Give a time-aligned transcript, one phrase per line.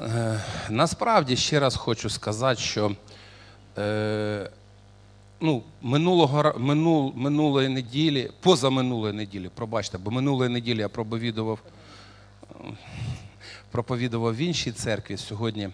[0.00, 2.92] Е, Насправді ще раз хочу сказати, що
[3.78, 4.50] е,
[5.40, 11.58] ну, минулого, минул, минулої неділі, позаминулої неділі, пробачте, бо минулої неділі я проповідував,
[12.50, 12.54] е,
[13.70, 15.68] проповідував в іншій церкві сьогодні.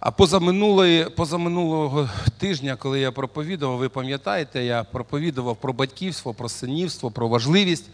[0.00, 7.10] А позаминулої, позаминулого тижня, коли я проповідував, ви пам'ятаєте, я проповідував про батьківство, про синівство,
[7.10, 7.90] про важливість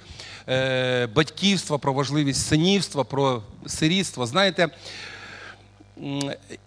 [1.15, 4.27] батьківства, про важливість синівства, про сирітство.
[4.27, 4.69] Знаєте,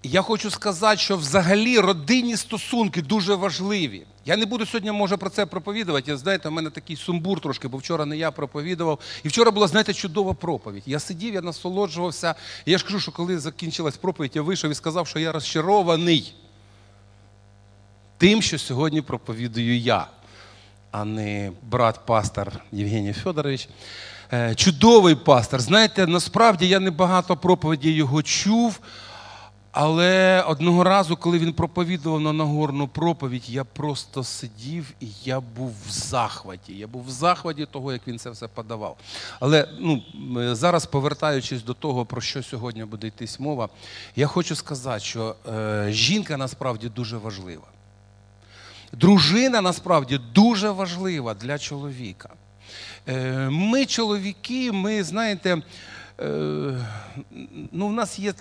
[0.04, 4.06] я хочу сказати, що взагалі родинні стосунки дуже важливі.
[4.26, 6.12] Я не буду сьогодні, може, про це проповідувати.
[6.12, 9.00] Я, знаєте, у мене такий сумбур трошки, бо вчора не я проповідував.
[9.24, 10.84] І вчора була, знаєте, чудова проповідь.
[10.86, 12.36] Я сидів, я насолоджувався.
[12.66, 16.34] Я ж кажу, що коли закінчилась проповідь, я вийшов і сказав, що я розчарований
[18.18, 20.08] тим, що сьогодні проповідую я,
[20.92, 23.70] а не брат-пастор Євгеній Федорович.
[24.34, 25.60] Е, Чудовий пастор.
[25.62, 28.80] Знаєте, насправді я не багато проповідей його чув.
[29.72, 35.74] Але одного разу, коли він проповідував на Нагорну проповідь, я просто сидів і я був
[35.88, 36.74] в захваті.
[36.74, 38.98] Я був в захваті того, як він це все подавав.
[39.40, 40.04] Але ну,
[40.56, 43.70] зараз, повертаючись до того, про що сьогодні буде йтись мова,
[44.16, 47.68] я хочу сказати, що е, жінка насправді дуже важлива.
[48.94, 52.30] Дружина насправді дуже важлива для чоловіка.
[53.08, 55.62] Е, Ми, чоловіки, ми, знаєте, е,
[57.72, 58.34] ну, в нас є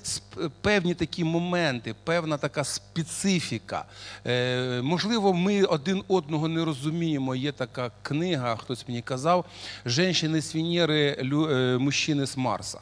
[0.61, 3.85] певні такі моменти, певна така специфіка.
[4.27, 7.35] Е, Можливо, ми один одного не розуміємо.
[7.35, 9.45] Є така книга, хтось мені казав,
[9.87, 12.81] «Женщини з Венери, е, мужчини з Марса.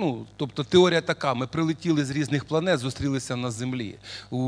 [0.00, 3.98] Ну, тобто теорія така: ми прилетіли з різних планет, зустрілися на землі.
[4.30, 4.38] У,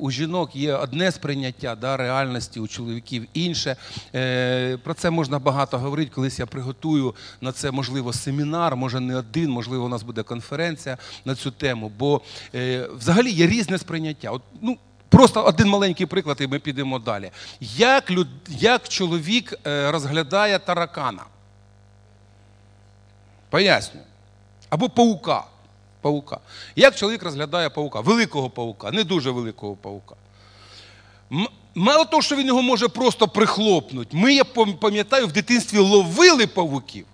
[0.00, 3.76] у жінок є одне сприйняття да, реальності, у чоловіків інше.
[4.14, 6.10] Е, про це можна багато говорити.
[6.14, 10.98] Колись я приготую на це, можливо, семінар, може не один, можливо, у нас буде конференція
[11.24, 11.92] на цю тему.
[11.98, 12.20] Бо
[12.54, 14.30] е, взагалі є різне сприйняття.
[14.30, 14.78] От, ну,
[15.08, 17.30] Просто один маленький приклад, і ми підемо далі.
[17.60, 21.22] Як, люд, як чоловік е, розглядає таракана?
[23.50, 24.07] Пояснюю.
[24.70, 25.44] Або паука.
[26.00, 26.38] паука.
[26.76, 28.00] Як чоловік розглядає паука?
[28.00, 30.14] Великого паука, не дуже великого паука.
[31.74, 34.16] Мало того, що він його може просто прихлопнути.
[34.16, 34.44] Ми, я
[34.80, 37.06] пам'ятаю, в дитинстві ловили павуків.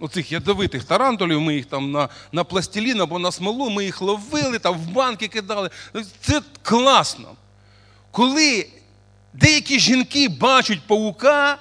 [0.00, 4.58] Оцих ядовитих тарантулів, ми їх там на, на пластилін або на смолу, ми їх ловили,
[4.58, 5.70] там в банки кидали.
[6.20, 7.28] Це класно.
[8.10, 8.68] Коли
[9.32, 11.58] деякі жінки бачать паука,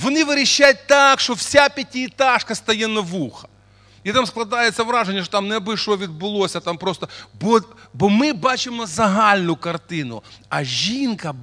[0.00, 3.48] вони вирішать так, що вся п'ятиэтажка стає на вуха.
[4.04, 7.08] І там складається враження, що там не аби що відбулося, там просто.
[7.40, 7.60] Бо,
[7.94, 10.22] бо ми бачимо загальну картину.
[10.48, 11.34] А жінка,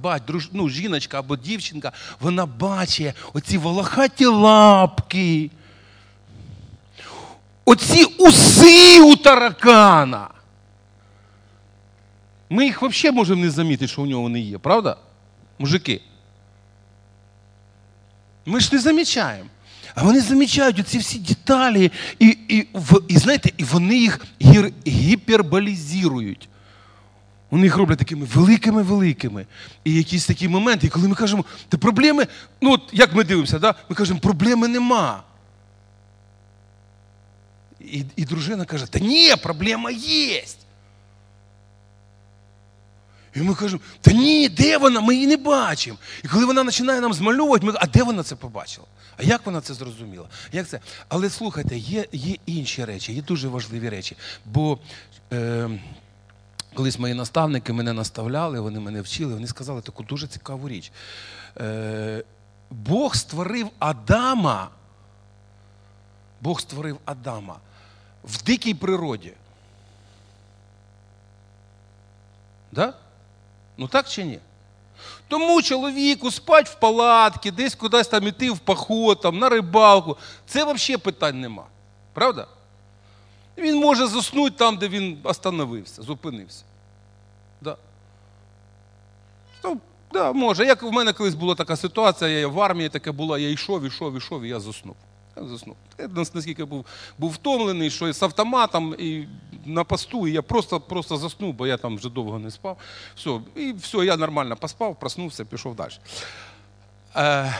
[0.52, 5.50] ну, жіночка або дівчинка, вона бачить оці волохаті лапки.
[7.64, 10.28] Оці уси у таракана.
[12.50, 14.96] Ми їх взагалі можемо не замітити, що у нього вони є, правда?
[15.58, 16.00] Мужики.
[18.48, 19.48] Ми ж не замічаємо.
[19.94, 22.66] А вони замічають оці всі деталі, і, і,
[23.08, 26.48] і знаєте, і вони їх гір, гіперболізують.
[27.50, 29.46] Вони їх роблять такими великими-великими.
[29.84, 32.26] І якісь такі моменти, і коли ми кажемо, та проблеми,
[32.60, 33.74] ну от як ми дивимося, да?
[33.88, 35.22] ми кажемо, проблеми нема.
[37.80, 40.44] І, і дружина каже, та ні, проблема є.
[43.34, 45.00] І ми кажемо, та ні, де вона?
[45.00, 45.98] Ми її не бачимо.
[46.24, 48.86] І коли вона починає нам змальовувати, ми а де вона це побачила?
[49.16, 50.28] А як вона це зрозуміла?
[50.52, 50.80] Як це?
[51.08, 54.16] Але слухайте, є, є інші речі, є дуже важливі речі.
[54.46, 54.78] Бо
[55.32, 55.70] е,
[56.74, 60.92] колись мої наставники мене наставляли, вони мене вчили, вони сказали таку дуже цікаву річ.
[61.60, 62.24] Е,
[62.70, 64.70] Бог створив Адама.
[66.40, 67.56] Бог створив Адама
[68.24, 69.32] в дикій природі.
[72.72, 72.94] Да?
[73.78, 74.38] Ну так чи ні?
[75.28, 80.16] Тому чоловіку спать в палатці, десь кудись там іти в поход, там, на рибалку.
[80.46, 81.64] Це взагалі питань нема.
[82.12, 82.46] Правда?
[83.58, 86.64] Він може заснути там, де він остановився, зупинився.
[87.60, 87.76] Да.
[89.64, 89.80] Ну,
[90.12, 90.64] да, може.
[90.64, 94.16] Як в мене колись була така ситуація, я в армії таке була, я йшов, йшов,
[94.16, 94.96] йшов, і я заснув.
[95.36, 95.76] Я заснув.
[95.98, 96.86] Я наскільки був,
[97.18, 99.26] був втомлений, що з автоматом і
[99.68, 102.78] на посту, і я просто, просто заснув, бо я там вже довго не спав.
[103.16, 105.92] Все, і все, я нормально поспав, проснувся, пішов далі.
[107.16, 107.54] Е,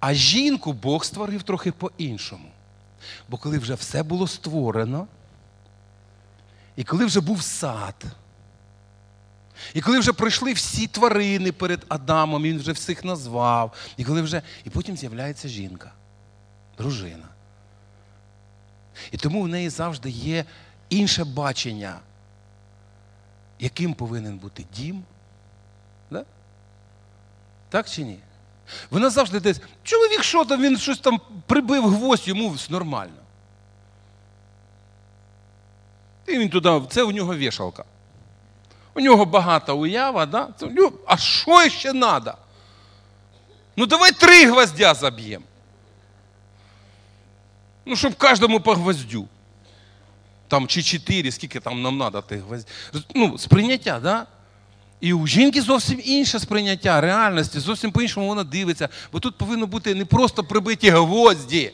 [0.00, 2.48] а жінку Бог створив трохи по-іншому.
[3.28, 5.06] Бо коли вже все було створено,
[6.76, 8.04] і коли вже був сад,
[9.74, 14.42] і коли вже пройшли всі тварини перед Адамом, він вже всіх назвав, і коли вже.
[14.64, 15.92] І потім з'являється жінка,
[16.78, 17.31] дружина.
[19.10, 20.44] І тому в неї завжди є
[20.90, 22.00] інше бачення,
[23.58, 25.04] яким повинен бути дім.
[26.10, 26.24] Да?
[27.68, 28.18] Так чи ні?
[28.90, 33.12] Вона завжди десь, чоловік що там, він щось там прибив гвоздь, йому нормально.
[36.26, 37.84] І він туди, це у нього вішалка.
[38.94, 40.48] У нього багата уява, да?
[40.56, 40.66] Це
[41.06, 42.36] а що ще треба?
[43.76, 45.44] Ну давай три гвоздя заб'ємо.
[47.86, 49.28] Ну, щоб кожному по гвоздю.
[50.48, 52.74] Там чи чотири, скільки там нам треба тих гвоздів.
[53.14, 54.26] Ну, сприйняття, да?
[55.00, 58.88] І у жінки зовсім інше сприйняття реальності, зовсім по-іншому вона дивиться.
[59.12, 61.72] Бо тут повинно бути не просто прибиті гвозді,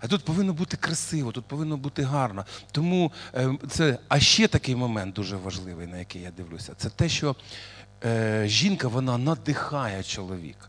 [0.00, 2.44] а тут повинно бути красиво, тут повинно бути гарно.
[2.72, 7.08] Тому е, це, а ще такий момент дуже важливий, на який я дивлюся, це те,
[7.08, 7.36] що
[8.04, 10.66] е, жінка вона надихає чоловіка.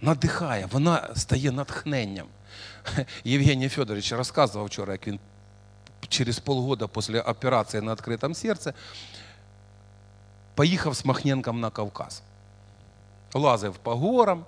[0.00, 2.26] Надихає, вона стає натхненням.
[3.24, 5.18] Євгеній Федорович розказував вчора, як він
[6.08, 8.72] через полгода після операції на відкритому серці
[10.54, 12.22] поїхав з Махненком на Кавказ.
[13.34, 14.44] Лазив по горам,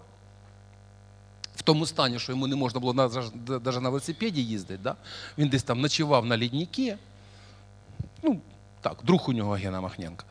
[1.57, 4.81] в тому стані, що йому не можна було навіть на велосипеді їздити.
[4.83, 4.97] Да?
[5.39, 6.97] Він десь там ночував на лідніки.
[8.23, 8.41] Ну,
[8.81, 10.25] так, друг у нього Гена Махненка.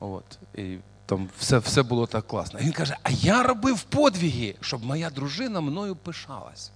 [0.00, 0.38] От.
[0.54, 2.60] І там все все було так класно.
[2.60, 6.70] Він каже: а я робив подвіги, щоб моя дружина мною пишалась.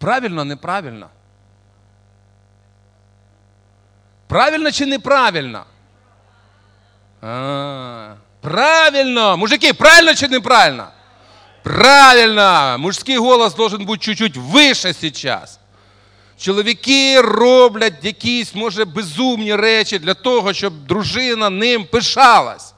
[0.00, 1.10] Правильно, неправильно?
[4.28, 5.66] Правильно чи неправильно?
[7.20, 9.36] А, правильно!
[9.36, 10.92] Мужики, правильно чи неправильно?
[11.62, 12.76] Правильно!
[12.78, 15.60] Мужський голос должен бути чуть-чуть вище сейчас.
[16.38, 22.74] Чоловіки роблять якісь, може, безумні речі для того, щоб дружина ним пишалась.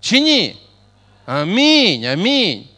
[0.00, 0.56] Чи ні?
[1.26, 2.68] Амінь, амінь.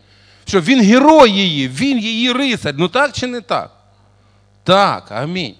[0.48, 2.74] Що він герой її, він її рицар.
[2.78, 3.70] Ну так чи не так?
[4.64, 5.54] Так, амінь.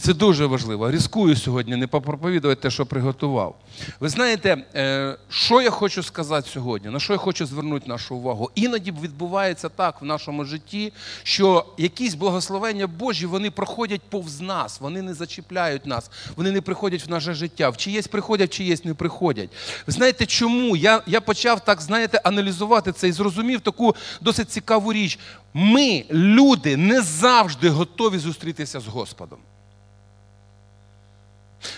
[0.00, 0.90] Це дуже важливо.
[0.90, 3.56] Різкую сьогодні не попроповідувати те, що приготував.
[4.00, 8.50] Ви знаєте, е, що я хочу сказати сьогодні, на що я хочу звернути нашу увагу?
[8.54, 10.92] Іноді відбувається так в нашому житті,
[11.22, 17.06] що якісь благословення Божі вони проходять повз нас, вони не зачіпляють нас, вони не приходять
[17.06, 17.68] в наше життя.
[17.70, 19.50] В чиєсь приходять, в чиєсь не приходять.
[19.86, 20.76] Ви знаєте, чому?
[20.76, 25.18] Я, Я почав так, знаєте, аналізувати це і зрозумів таку досить цікаву річ.
[25.54, 29.38] Ми, люди, не завжди готові зустрітися з Господом.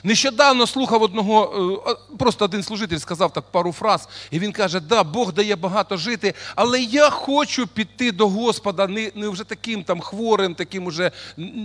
[0.05, 5.05] Нещодавно слухав одного, е, просто один служитель сказав так пару фраз, і він каже: да,
[5.05, 10.01] Бог дає багато жити, але я хочу піти до Господа, не не вже таким там
[10.01, 11.11] хворим, таким уже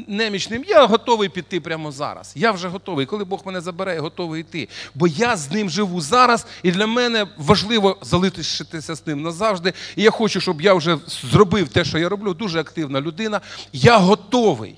[0.07, 0.63] немічним.
[0.67, 2.33] Я готовий піти прямо зараз.
[2.35, 3.05] Я вже готовий.
[3.05, 4.67] Коли Бог мене забере, я готовий йти.
[4.95, 9.73] Бо я з ним живу зараз, і для мене важливо залишитися з ним назавжди.
[9.95, 10.97] І я хочу, щоб я вже
[11.31, 12.33] зробив те, що я роблю.
[12.33, 13.41] Дуже активна людина.
[13.73, 14.77] Я готовий.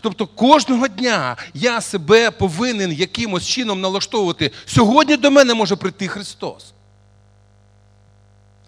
[0.00, 4.50] Тобто кожного дня я себе повинен якимось чином налаштовувати.
[4.66, 6.72] Сьогодні до мене може прийти Христос.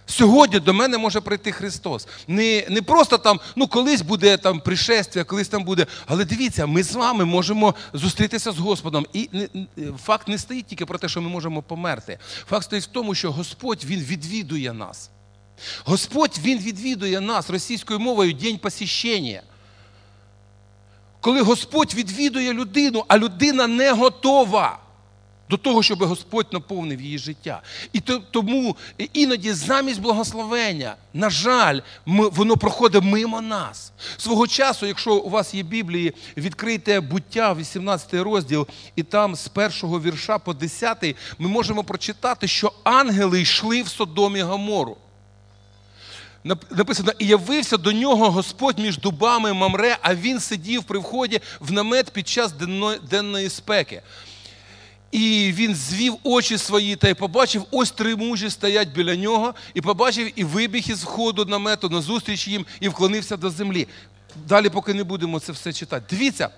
[0.06, 2.08] Сьогодні до мене може прийти Христос.
[2.28, 5.86] Не не просто там, ну колись буде там пришестя, колись там буде.
[6.06, 9.06] Але дивіться, ми з вами можемо зустрітися з Господом.
[9.12, 9.48] І не,
[10.04, 12.18] факт не стоїть тільки про те, що ми можемо померти.
[12.48, 15.10] Факт стоїть в тому, що Господь Він відвідує нас.
[15.84, 19.42] Господь Він відвідує нас російською мовою день посіщення
[21.24, 24.78] коли Господь відвідує людину, а людина не готова
[25.50, 27.62] до того, щоб Господь наповнив її життя.
[27.92, 28.00] І
[28.30, 28.76] тому
[29.12, 33.92] іноді замість благословення, на жаль, воно проходить мимо нас.
[34.16, 38.66] Свого часу, якщо у вас є Біблії, відкрийте буття, 18 розділ,
[38.96, 44.40] і там з першого вірша по 10 ми можемо прочитати, що ангели йшли в Содомі
[44.40, 44.96] Гамору
[46.44, 51.72] написано, і явився до нього Господь між дубами Мамре, а він сидів при вході в
[51.72, 52.54] намет під час
[53.10, 54.02] денної, спеки.
[55.12, 59.80] І він звів очі свої та й побачив, ось три мужі стоять біля нього, і
[59.80, 63.88] побачив і вибіг із входу намету назустріч їм і вклонився до землі.
[64.48, 66.06] Далі, поки не будемо це все читати.
[66.10, 66.48] Дивіться,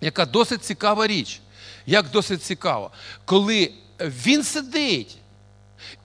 [0.00, 1.40] яка досить цікава річ.
[1.86, 2.90] Як досить цікаво,
[3.24, 5.16] коли він сидить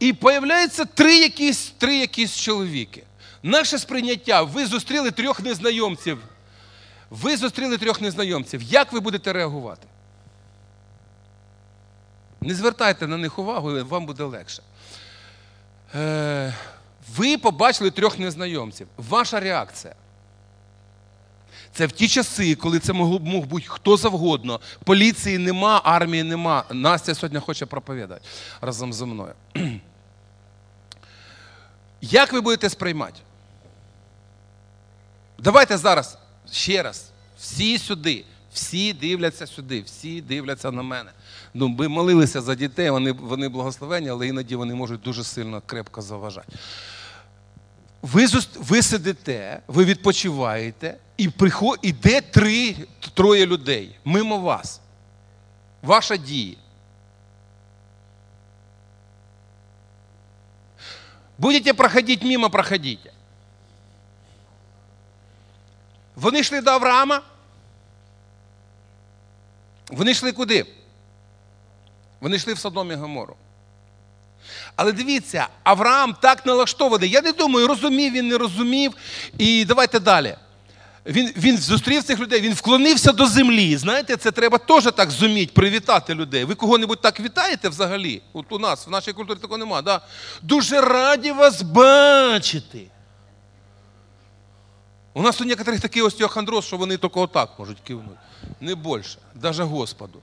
[0.01, 3.03] і появляються три якісь три якісь чоловіки.
[3.43, 6.17] Наше сприйняття, ви зустріли трьох незнайомців.
[7.09, 8.61] Ви зустріли трьох незнайомців.
[8.63, 9.87] Як ви будете реагувати?
[12.41, 14.63] Не звертайте на них увагу, вам буде легше.
[15.95, 16.53] Е,
[17.17, 18.87] ви побачили трьох незнайомців.
[18.97, 19.95] Ваша реакція.
[21.73, 24.59] Це в ті часи, коли це мог, мог бути хто завгодно.
[24.83, 26.63] Поліції нема, армії нема.
[26.71, 28.21] Настя сьогодні хоче проповідати
[28.61, 29.33] разом зі мною.
[32.01, 33.19] Як ви будете сприймати?
[35.39, 36.17] Давайте зараз
[36.51, 37.11] ще раз.
[37.37, 41.11] Всі сюди, всі дивляться сюди, всі дивляться на мене.
[41.53, 46.01] Ну, ми молилися за дітей, вони, вони благословені, але іноді вони можуть дуже сильно крепко
[46.01, 46.47] заважати.
[48.01, 51.79] Ви, ви сидите, ви відпочиваєте, і приход...
[51.81, 52.75] іде три,
[53.13, 54.81] троє людей мимо вас.
[55.81, 56.55] Ваша дія.
[61.41, 63.11] Будете проходить мимо, проходите.
[66.15, 67.21] Вони йшли до Авраама.
[69.89, 70.65] Вони йшли куди?
[72.19, 73.35] Вони йшли в Содом і Гомору.
[74.75, 77.09] Але дивіться, Авраам так налаштований.
[77.09, 78.93] Я не думаю, розумів він, не розумів.
[79.37, 80.35] І давайте далі.
[81.05, 83.77] Він, він зустрів цих людей, він вклонився до землі.
[83.77, 86.43] Знаєте, це треба теж так зуміти, привітати людей.
[86.43, 88.21] Ви кого-небудь так вітаєте взагалі?
[88.33, 89.81] От у нас, в нашій культурі такого нема.
[89.81, 90.01] Да?
[90.41, 92.87] Дуже раді вас бачити.
[95.13, 98.19] У нас у некоторих такий остеохондроз, що вони тільки отак можуть кивнути.
[98.59, 100.19] Не більше, навіть Господу.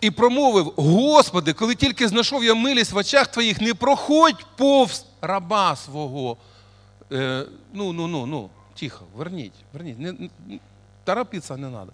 [0.00, 5.76] І промовив: Господи, коли тільки знайшов я милість в очах твоїх, не проходь повз раба
[5.76, 6.36] свого.
[7.12, 9.98] Е, ну, ну, ну, ну, тихо, верніть, верніть.
[9.98, 10.58] Не, не,
[11.04, 11.92] торопитися не треба.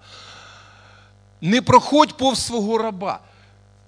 [1.40, 3.20] Не проходь повз свого раба.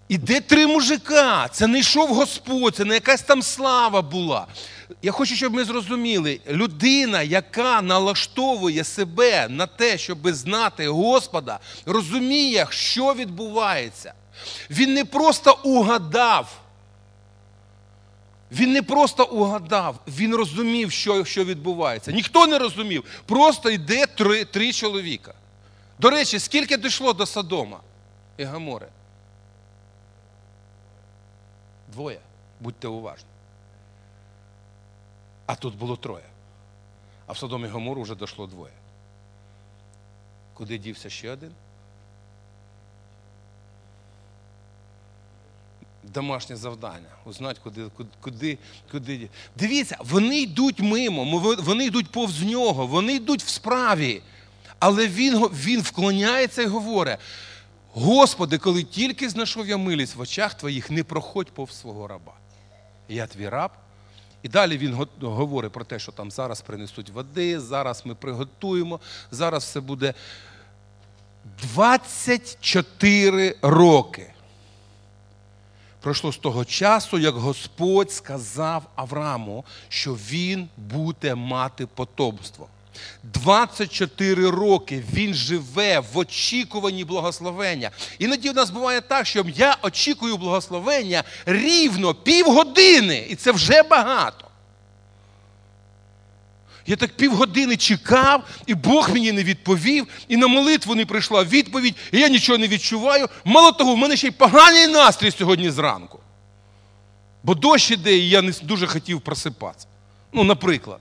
[0.09, 1.49] Іде три мужика.
[1.49, 4.47] Це не йшов Господь, це не якась там слава була.
[5.03, 12.67] Я хочу, щоб ми зрозуміли, людина, яка налаштовує себе на те, щоб знати Господа, розуміє,
[12.71, 14.13] що відбувається.
[14.71, 16.61] Він не просто угадав.
[18.53, 22.13] Він не просто угадав, він розумів, що, що відбувається.
[22.13, 23.05] Ніхто не розумів.
[23.27, 25.35] Просто йде три, три чоловіка.
[25.99, 27.81] До речі, скільки дійшло до Содома
[28.37, 28.89] і Гамори?
[31.93, 32.21] Двоє.
[32.61, 33.29] Будьте уважні.
[35.47, 36.25] А тут було троє.
[37.27, 38.73] А в Содомі і Гомору вже дійшло двоє.
[40.55, 41.53] Куди дівся ще один?
[46.09, 47.09] Домашнє завдання.
[47.25, 47.83] Узнати, куди,
[48.21, 48.59] куди,
[48.93, 49.29] куди.
[49.57, 54.23] Дивіться, вони йдуть мимо, вони йдуть повз нього, вони йдуть в справі.
[54.79, 57.19] Але він, він вклоняється і говорить:
[57.93, 62.33] Господи, коли тільки знайшов я милість в очах твоїх, не проходь повз свого раба.
[63.09, 63.71] Я твій раб.
[64.43, 69.01] І далі він говорить про те, що там зараз принесуть води, зараз ми приготуємо,
[69.31, 70.15] зараз все буде
[71.75, 74.33] 24 роки.
[76.01, 82.69] Пройшло з того часу, як Господь сказав Аврааму, що він буде мати потомство.
[83.23, 87.91] 24 роки він живе в очікуванні благословення.
[88.19, 94.48] Іноді в нас буває так, що я очікую благословення рівно півгодини, і це вже багато.
[96.89, 101.97] Я так півгодини чекав, і Бог мені не відповів, і на молитву не прийшла відповідь,
[102.13, 103.29] і я нічого не відчуваю.
[103.45, 106.21] Мало того, в мене ще й поганий настрій сьогодні зранку.
[107.43, 109.87] Бо дощ іде, і я не дуже хотів просипатися.
[110.33, 111.01] Ну, наприклад.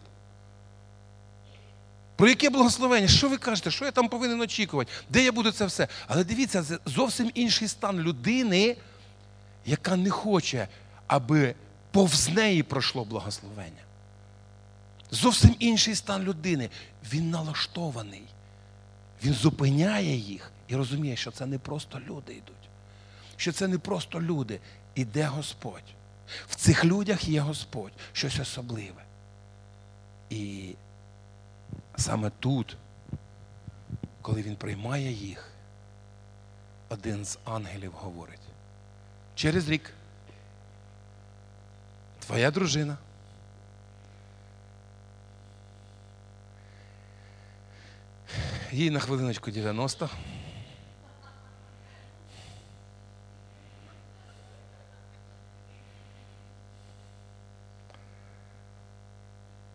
[2.15, 3.07] Про яке благословення?
[3.07, 3.71] Що ви кажете?
[3.71, 4.91] Що я там повинен очікувати?
[5.09, 5.87] Де я буду це все?
[6.07, 8.75] Але дивіться, це зовсім інший стан людини,
[9.65, 10.67] яка не хоче,
[11.07, 11.55] аби
[11.91, 13.86] повз неї пройшло благословення.
[15.11, 16.69] Зовсім інший стан людини.
[17.13, 18.23] Він налаштований.
[19.23, 22.55] Він зупиняє їх і розуміє, що це не просто люди йдуть.
[23.35, 24.59] Що це не просто люди.
[24.95, 25.83] Іде Господь.
[26.47, 29.03] В цих людях є Господь, щось особливе.
[30.29, 30.75] І
[31.97, 32.77] саме тут,
[34.21, 35.51] коли він приймає їх,
[36.89, 38.39] один з ангелів говорить:
[39.35, 39.93] через рік
[42.19, 42.97] твоя дружина.
[48.71, 50.09] Їй на хвилиночку 90.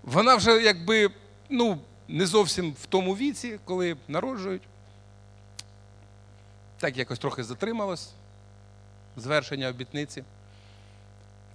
[0.03, 1.11] Вона вже якби
[1.49, 4.63] ну, не зовсім в тому віці, коли народжують.
[6.79, 8.11] Так якось трохи затрималось
[9.17, 10.25] звершення обітниці.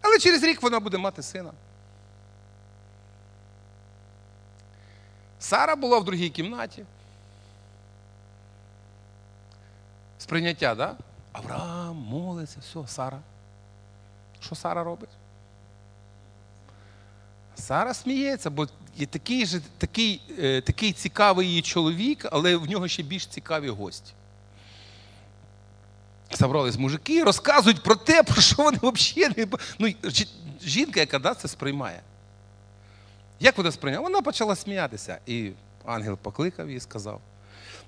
[0.02, 1.52] Але через рік вона буде мати сина.
[5.40, 6.86] Сара була в другій кімнаті.
[10.28, 10.96] Сприйняття, да?
[11.32, 13.20] Авраам молиться, все, Сара.
[14.40, 15.10] Що Сара робить?
[17.56, 18.68] Сара сміється, бо
[18.98, 23.70] є такий же, такий, е, такий цікавий її чоловік, але в нього ще більш цікаві
[23.70, 24.14] гості.
[26.32, 29.48] Собрались мужики, розказують про те, про що вони взагалі не.
[29.80, 30.14] Ну,
[30.64, 32.02] жінка, яка да, це сприймає.
[33.40, 34.04] Як вона сприйняла?
[34.04, 35.20] Вона почала сміятися.
[35.26, 35.52] І
[35.86, 37.22] ангел покликав її і сказав: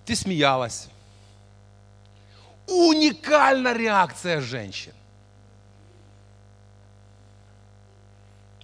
[0.03, 0.87] Ти сміялась.
[2.68, 4.92] Унікальна реакція жінки.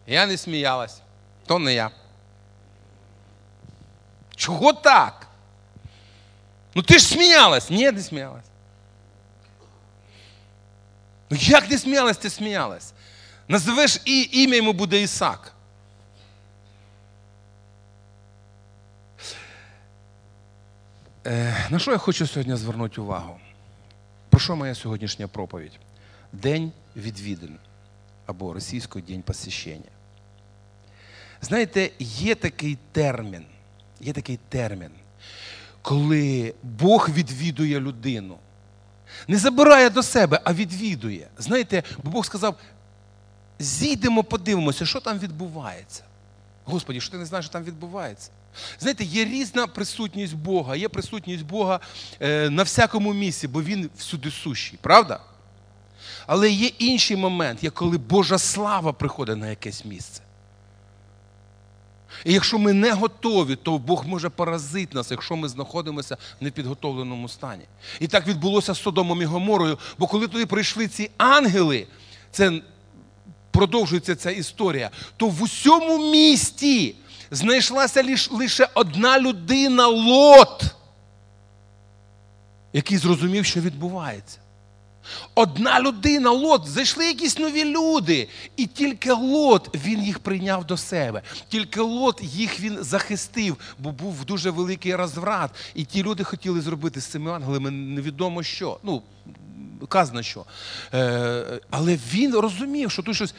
[0.07, 1.00] Я не сміялась,
[1.47, 1.91] то не я.
[4.37, 5.27] Чого так?
[6.75, 7.71] Ну ти ж сміялась?
[7.71, 8.45] Ні, не сміялась.
[11.31, 12.93] Ну як не сміялась, ти сміялась?
[13.49, 15.53] Називеш і ім'я йому буде Ісак.
[21.27, 23.41] Е, на що я хочу сьогодні звернути увагу?
[24.36, 25.80] Про що моя сьогоднішня проповідь?
[26.34, 27.58] День відвідин
[28.25, 29.92] або російською День посвящення.
[31.42, 33.46] Знаєте, є такий термін,
[34.00, 34.89] є такий термін,
[35.82, 38.38] коли Бог відвідує людину.
[39.27, 41.27] Не забирає до себе, а відвідує.
[41.38, 42.56] Знаєте, бо Бог сказав:
[43.60, 46.04] зійдемо, подивимося, що там відбувається.
[46.65, 48.32] Господі, що ти не знаєш, що там відбувається?
[48.80, 51.80] Знаєте, є різна присутність Бога, є присутність Бога
[52.20, 55.20] е, на всякому місці, бо Він всюди сущий, правда?
[56.28, 60.22] Але є інший момент, як коли Божа слава приходить на якесь місце.
[62.26, 67.30] І якщо ми не готові, то Бог може поразити нас, якщо ми знаходимося в непідготовленому
[67.30, 67.64] стані.
[68.00, 71.88] І так відбулося з Содомом і Гоморою, бо коли туди прийшли ці ангели,
[72.32, 72.62] це
[73.52, 76.96] продовжується ця історія, то в усьому місті
[77.32, 80.63] знайшлася лише одна людина лот,
[82.74, 84.39] який зрозумів, що відбувається.
[85.36, 88.29] Одна людина, лот, зайшли якісь нові люди.
[88.58, 91.22] І тільки лот він їх прийняв до себе.
[91.48, 95.51] Тільки лот їх він захистив, бо був дуже великий розврат.
[95.74, 98.79] І ті люди хотіли зробити з цими ангелами невідомо що.
[98.84, 99.01] Ну,
[99.89, 100.46] казано що.
[100.94, 103.36] Е, Але він розумів, що тут щось.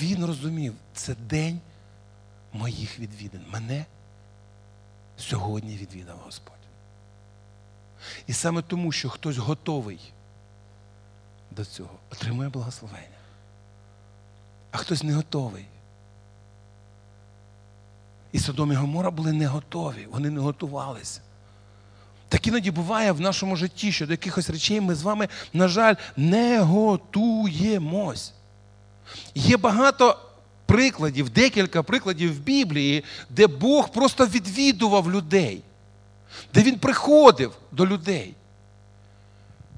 [0.00, 1.60] Він розумів, це день
[2.54, 3.40] моїх відвідин.
[3.52, 3.84] Мене
[5.16, 6.54] сьогодні відвідав Господь.
[8.26, 10.00] І саме тому, що хтось готовий
[11.50, 13.08] до цього, отримує благословення.
[14.70, 15.66] А хтось не готовий.
[18.32, 21.20] І Содом і Гомора були не готові, вони не готувалися.
[22.28, 25.94] Так іноді буває в нашому житті, що до якихось речей ми з вами, на жаль,
[26.16, 28.32] не готуємось.
[29.34, 30.18] Є багато
[30.66, 35.62] прикладів, декілька прикладів в Біблії, де Бог просто відвідував людей,
[36.54, 38.34] де Він приходив до людей.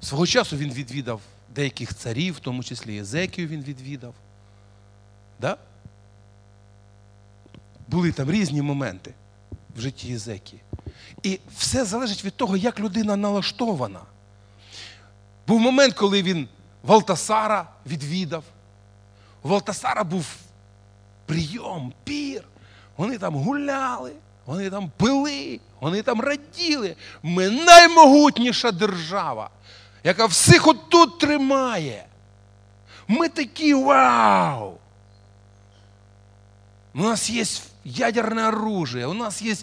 [0.00, 1.20] Свого часу він відвідав
[1.54, 4.14] деяких царів, в тому числі Єзекію він відвідав.
[5.40, 5.56] Да?
[7.88, 9.14] Були там різні моменти
[9.76, 10.62] в житті Єзекії.
[11.22, 14.00] І все залежить від того, як людина налаштована.
[15.46, 16.48] Був момент, коли він
[16.82, 18.44] Валтасара відвідав.
[19.42, 20.26] У Валтасара був
[21.26, 22.42] прийом, пір.
[22.96, 24.12] Вони там гуляли,
[24.46, 26.96] вони там пили, вони там раділи.
[27.22, 29.50] Ми наймогутніша держава
[30.06, 32.06] яка всіх отут тримає.
[33.08, 34.78] Ми такі вау!
[36.94, 37.44] У нас є
[37.84, 39.54] ядерне оружие, у нас є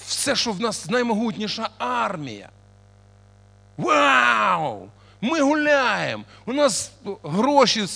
[0.00, 2.48] все, що в нас наймогутніша армія.
[3.76, 4.88] Вау!
[5.20, 6.24] Ми гуляємо.
[6.46, 6.92] У нас
[7.22, 7.86] гроші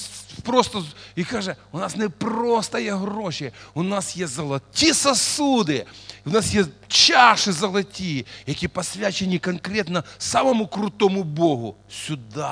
[0.42, 0.85] просто
[1.16, 5.87] і каже, у нас не просто є гроші, у нас є золоті сосуди,
[6.26, 11.76] у нас є чаші золоті, які посвячені конкретно самому крутому Богу.
[11.90, 12.46] Сюди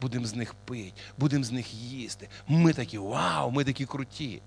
[0.00, 2.28] будемо з них пити, будемо з них їсти.
[2.48, 4.42] Ми такі вау, ми такі круті.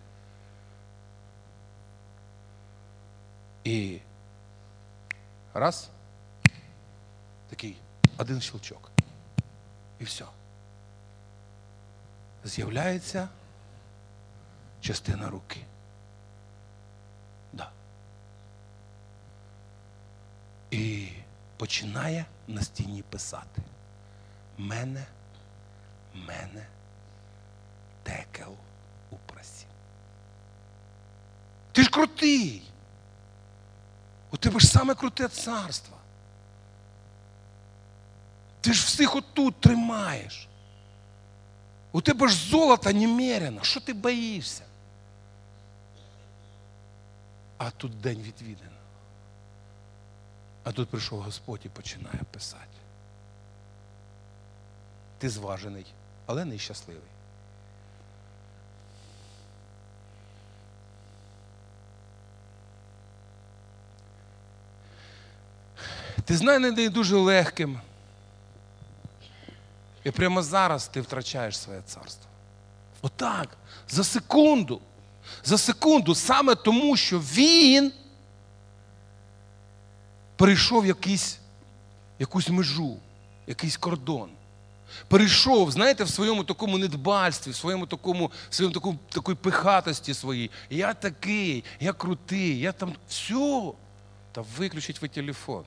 [3.63, 3.97] І
[5.53, 5.89] раз,
[7.49, 7.75] такий
[8.17, 8.91] один щелчок.
[9.99, 10.25] І все.
[12.45, 13.27] З'являється
[14.81, 15.59] частина руки.
[17.53, 17.71] Да.
[20.71, 21.09] І
[21.57, 23.61] починає на стіні писати.
[24.57, 25.05] Мене,
[26.13, 26.67] мене,
[28.03, 28.55] текел
[29.11, 29.65] у прасі.
[31.71, 32.63] Ти ж крутий.
[34.31, 35.97] У тебе ж саме круте царство.
[38.61, 40.47] Ти ж всіх отут тримаєш.
[41.95, 43.63] У тебе ж золото немерено.
[43.63, 44.63] Що ти боїшся?
[47.57, 48.77] А тут день відвідано.
[50.63, 52.63] А тут прийшов Господь і починає писати.
[55.17, 55.85] Ти зважений,
[56.25, 57.03] але не щасливий.
[66.25, 67.79] Ти знайдений дуже легким.
[70.03, 72.29] І прямо зараз ти втрачаєш своє царство.
[73.01, 73.57] Отак,
[73.89, 74.81] за секунду.
[75.43, 77.91] За секунду, саме тому, що він
[80.35, 81.39] перейшов якийсь,
[82.19, 82.97] якусь межу,
[83.47, 84.29] якийсь кордон.
[85.07, 90.51] Перейшов, знаєте, в своєму такому недбальстві, в своєму такому, в своєму такому, такої пихатості своїй.
[90.69, 93.71] Я такий, я крутий, я там все.
[94.31, 95.63] Та виключіть ви телефон.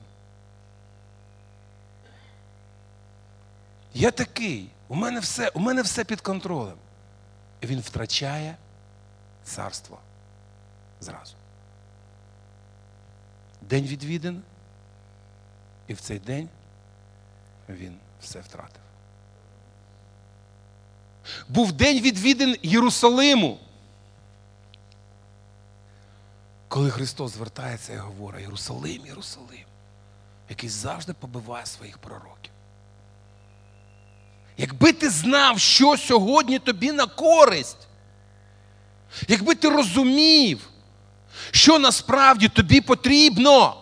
[3.93, 6.77] Я такий, у мене все, у мене все під контролем.
[7.61, 8.57] І він втрачає
[9.43, 9.99] царство
[11.01, 11.35] зразу.
[13.61, 14.41] День відвідин,
[15.87, 16.49] і в цей день
[17.69, 18.81] він все втратив.
[21.49, 23.59] Був день відвідин Єрусалиму.
[26.67, 29.65] Коли Христос звертається і говорить, Єрусалим, Єрусалим,
[30.49, 32.51] який завжди побиває своїх пророків.
[34.57, 37.87] Якби ти знав, що сьогодні тобі на користь,
[39.27, 40.69] якби ти розумів,
[41.51, 43.77] що насправді тобі потрібно.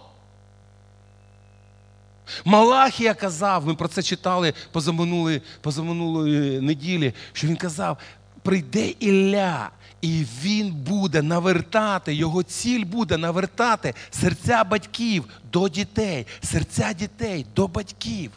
[2.46, 7.98] Малахія казав, ми про це читали позаминулої, позаминулої неділі, що він казав:
[8.42, 9.70] прийде Ілля,
[10.02, 17.68] і він буде навертати, його ціль буде навертати серця батьків до дітей, серця дітей до
[17.68, 18.32] батьків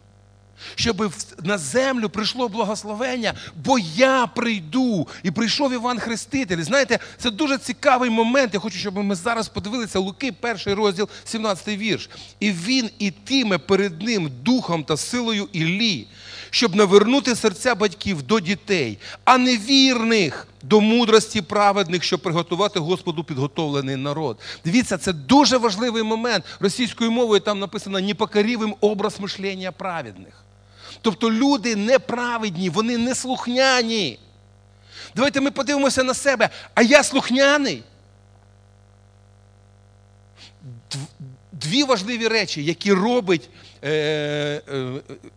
[0.75, 1.13] щоб
[1.45, 5.09] на землю прийшло благословення, бо я прийду.
[5.23, 6.63] І прийшов Іван Хреститель.
[6.63, 8.55] Знаєте, це дуже цікавий момент.
[8.55, 12.11] Я хочу, щоб ми зараз подивилися Луки, перший розділ, 17 вірш.
[12.41, 16.07] І він ітиме перед ним духом та силою Іллі,
[16.51, 23.97] щоб навернути серця батьків до дітей, а невірних до мудрості праведних, щоб приготувати Господу підготовлений
[23.97, 24.39] народ.
[24.65, 26.45] Дивіться, це дуже важливий момент.
[26.61, 30.45] Російською мовою там написано непокорівим образ мишлення праведних.
[31.03, 34.19] Тобто люди неправедні, вони не слухняні.
[35.15, 36.49] Давайте ми подивимося на себе.
[36.75, 37.83] А я слухняний.
[41.53, 43.51] Дві важливі речі, які робить
[43.85, 44.61] е, е,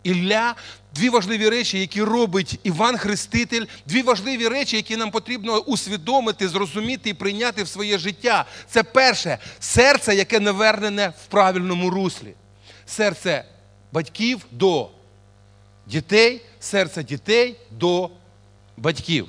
[0.02, 0.54] Ілля,
[0.94, 7.10] дві важливі речі, які робить Іван Хреститель, дві важливі речі, які нам потрібно усвідомити, зрозуміти
[7.10, 8.44] і прийняти в своє життя.
[8.70, 12.34] Це перше серце, яке навернене в правильному руслі.
[12.86, 13.44] Серце
[13.92, 14.90] батьків до
[15.86, 18.10] дітей, серце дітей до
[18.76, 19.28] батьків.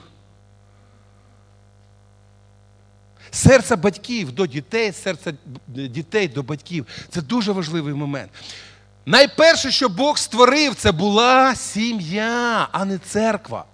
[3.32, 5.34] Серце батьків до дітей, серце
[5.68, 6.88] дітей до батьків.
[7.10, 8.32] Це дуже важливий момент.
[9.06, 13.66] Найперше, що Бог створив, це була сім'я, а не церква.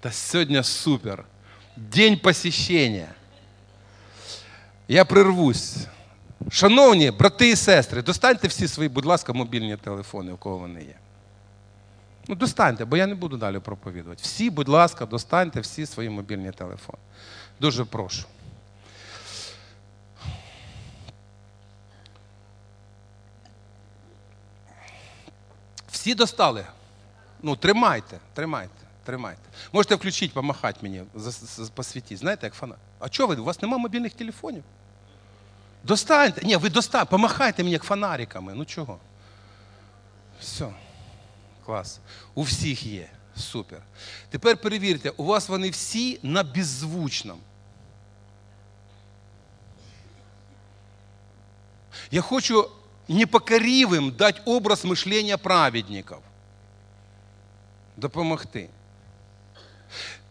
[0.00, 1.24] Та сьогодні супер.
[1.76, 3.08] День посіщення.
[4.88, 5.76] Я прервусь.
[6.48, 10.94] Шановні брати і сестри, достаньте всі свої, будь ласка, мобільні телефони, у кого вони є.
[12.28, 14.22] Ну, достаньте, бо я не буду далі проповідувати.
[14.22, 16.98] Всі, будь ласка, достаньте всі свої мобільні телефони.
[17.60, 18.24] Дуже прошу.
[25.90, 26.66] Всі достали?
[27.42, 29.42] Ну, тримайте, тримайте, тримайте.
[29.72, 31.02] Можете включити, помахати мені,
[31.74, 32.18] посвітіть.
[32.18, 32.78] Знаєте, як фанат.
[32.98, 33.40] А чого ви?
[33.40, 34.64] У вас немає мобільних телефонів?
[35.84, 36.46] Достаньте.
[36.46, 38.54] Ні, ви достаньте, помахайте мені як фонариками.
[38.54, 38.98] Ну чого?
[40.40, 40.68] Все.
[41.66, 42.00] Клас.
[42.34, 43.08] У всіх є.
[43.36, 43.82] Супер.
[44.30, 47.40] Тепер перевірте, у вас вони всі на беззвучному.
[52.10, 52.70] Я хочу
[53.08, 56.18] непокоривим дати образ мишлення праведників.
[57.96, 58.68] Допомогти.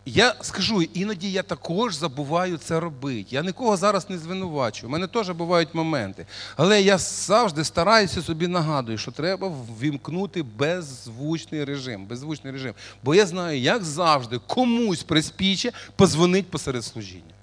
[0.05, 3.27] Я скажу, іноді я також забуваю це робити.
[3.29, 4.89] Я нікого зараз не звинувачую.
[4.89, 6.25] У мене теж бувають моменти.
[6.55, 9.47] Але я завжди стараюся собі нагадую, що треба
[9.79, 12.05] ввімкнути беззвучний режим.
[12.05, 12.73] Беззвучний режим.
[13.03, 17.33] Бо я знаю, як завжди, комусь приспіче позвонить посеред служіння.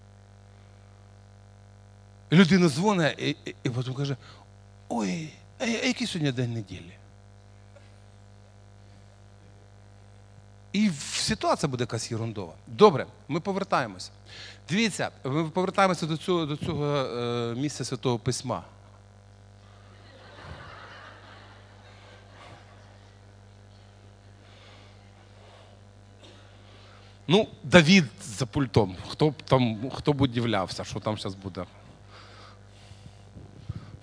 [2.32, 4.16] Людина дзвонить і, і, і потім каже:
[4.88, 6.92] Ой, а який сьогодні день неділі?
[10.76, 12.52] І ситуація буде якась ерундова.
[12.66, 14.10] Добре, ми повертаємося.
[14.68, 18.62] Дивіться, ми повертаємося до цього до цього е, місця Святого Письма.
[27.28, 28.96] Ну, Давід за пультом.
[29.08, 31.64] Хто б там, хто б удивлявся, що там зараз буде.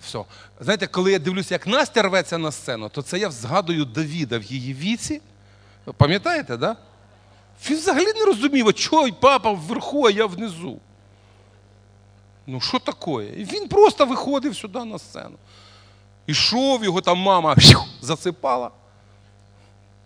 [0.00, 0.24] Все.
[0.60, 4.42] Знаєте, коли я дивлюся, як Настя рветься на сцену, то це я згадую Давіда в
[4.42, 5.20] її віці.
[5.92, 6.76] Пам'ятаєте, да?
[7.70, 10.80] Він взагалі не розумів, чого папа вверху, а я внизу.
[12.46, 13.40] Ну, що таке?
[13.40, 15.36] І він просто виходив сюди на сцену.
[16.26, 17.56] Ішов, його там мама
[18.00, 18.70] засипала.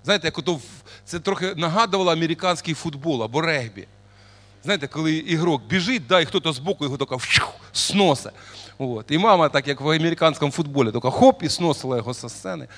[0.05, 0.61] Знаєте, як ото
[1.05, 3.87] це трохи нагадувало американський футбол або регбі.
[4.65, 8.31] Знаєте, коли ігрок біжить, да, і хтось збоку його фью, сносе.
[8.79, 9.11] От.
[9.11, 12.69] І мама, так як в американському футболі, така хоп і сносила його зі сцени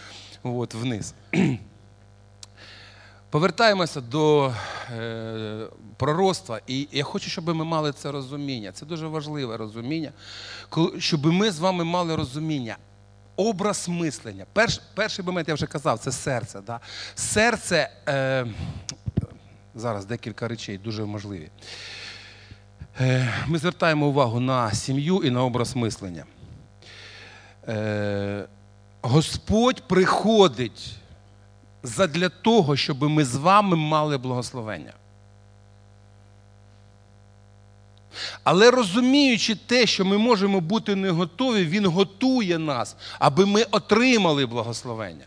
[0.43, 1.15] от, вниз.
[3.31, 4.55] Повертаємося до
[4.91, 5.67] е,
[5.97, 8.73] пророцтва, і я хочу, щоб ми мали це розуміння.
[8.73, 10.13] Це дуже важливе розуміння,
[10.99, 12.77] щоб ми з вами мали розуміння.
[13.37, 14.47] Образ мислення.
[14.53, 16.61] Перш, перший момент я вже казав, це серце.
[16.67, 16.81] Да?
[17.15, 18.47] Серце, е,
[19.75, 21.51] зараз декілька речей дуже важливі.
[23.01, 26.25] Е, ми звертаємо увагу на сім'ю і на образ мислення.
[27.69, 28.49] Е,
[29.03, 31.00] Господь приходить
[31.83, 34.93] задля того, щоб ми з вами мали благословення.
[38.45, 44.47] Але розуміючи те, що ми можемо бути не готові, Він готує нас, аби ми отримали
[44.47, 45.25] благословення.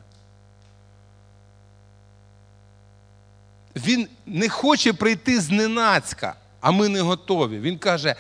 [3.75, 7.59] Він не хоче прийти зненацька, а ми не готові.
[7.59, 8.15] Він каже: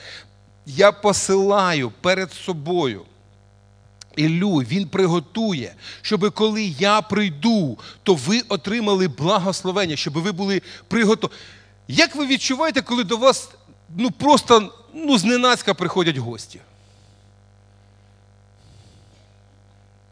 [0.65, 3.05] Я посилаю перед собою.
[4.15, 11.31] Іллю, він приготує, щоб коли я прийду, то ви отримали благословення, щоб ви були приготові.
[11.87, 13.49] Як ви відчуваєте, коли до вас
[13.95, 16.59] ну, просто ну, зненацька приходять гості?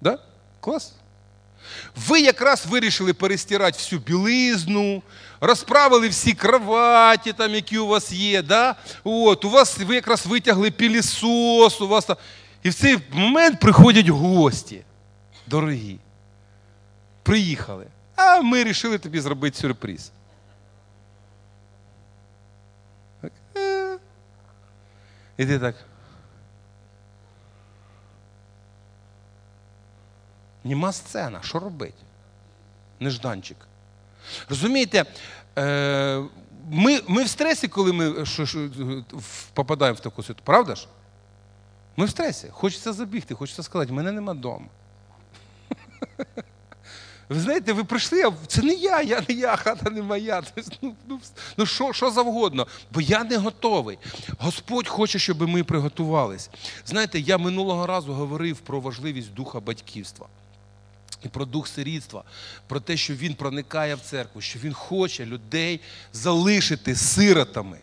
[0.02, 0.20] Да?
[0.60, 0.94] Клас?
[1.96, 5.04] Ви якраз вирішили перестирати всю білизну,
[5.42, 8.42] розправили всі кроваті, там, які у вас є.
[8.42, 8.76] Да?
[9.04, 12.18] От, у вас ви якраз витягли пілісос, у вас там.
[12.64, 14.84] І в цей момент приходять гості,
[15.48, 16.00] дорогі.
[17.24, 17.88] Приїхали.
[18.16, 20.12] А ми вирішили тобі зробити сюрприз.
[23.22, 23.98] Так, е.
[25.38, 25.76] І ти так.
[30.64, 31.96] Німа сцена, що робить?
[33.00, 33.58] Нежданчик.
[34.50, 35.06] Розумієте,
[35.58, 36.24] е,
[36.70, 38.46] ми, ми в стресі, коли ми що,
[39.54, 40.88] попадаємо в таку ситуацію, правда ж?
[42.02, 42.48] Ми в стресі.
[42.52, 44.66] Хочеться забігти, хочеться сказати, мене нема вдома.
[47.30, 50.44] Ви знаєте, ви прийшли, а це не я, я не я, хата не моя.
[50.82, 51.20] Ну, ну,
[51.58, 53.98] ну що, що завгодно, бо я не готовий.
[54.40, 56.50] Господь хоче, щоб ми приготувались.
[56.86, 60.28] Знаєте, я минулого разу говорив про важливість духа батьківства.
[61.24, 62.24] І про дух сирітства,
[62.68, 65.82] про те, що він проникає в церкву, що він хоче людей
[66.14, 67.78] залишити сиротами.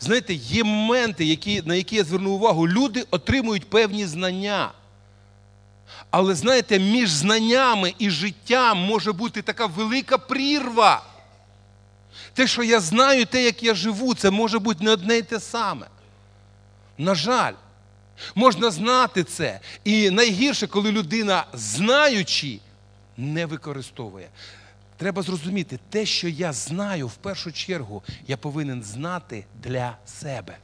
[0.00, 4.70] Знаєте, є моменти, які, на які я звернув увагу, люди отримують певні знання.
[6.10, 11.02] Але знаєте, між знаннями і життям може бути така велика прірва.
[12.34, 15.40] Те, що я знаю, те, як я живу, це може бути не одне й те
[15.40, 15.86] саме.
[16.98, 17.52] На жаль,
[18.34, 19.60] можна знати це.
[19.84, 22.58] І найгірше, коли людина, знаючи,
[23.16, 24.28] не використовує.
[24.96, 30.56] Треба зрозуміти, те, що я знаю, в першу чергу, я повинен знати для себе.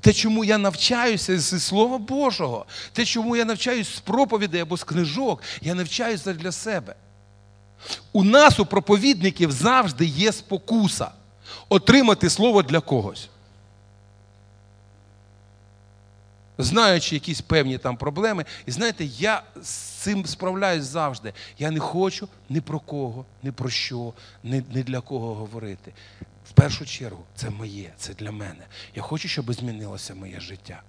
[0.00, 4.84] Те, чому я навчаюся зі Слова Божого, те, чому я навчаюсь з проповідей або з
[4.84, 6.94] книжок, я навчаюся для себе.
[8.12, 11.10] У нас, у проповідників, завжди є спокуса
[11.68, 13.28] отримати слово для когось.
[16.62, 21.32] Знаючи якісь певні там проблеми, і знаєте, я з цим справляюсь завжди.
[21.58, 24.12] Я не хочу ні про кого, ні про що,
[24.44, 25.92] ні, ні для кого говорити.
[26.50, 28.66] В першу чергу, це моє, це для мене.
[28.94, 30.82] Я хочу, щоб змінилося моє життя.